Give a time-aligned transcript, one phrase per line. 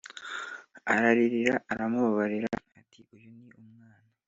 [0.93, 2.47] ararira Aramubabarira
[2.79, 4.01] ati Uyu ni umwana